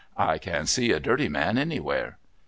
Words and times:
I 0.17 0.39
can 0.39 0.65
see 0.65 0.91
a 0.91 0.99
dirty 0.99 1.29
man 1.29 1.59
anywhere.' 1.59 2.17